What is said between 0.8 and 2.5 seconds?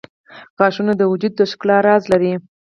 د وجود د ښکلا راز لري.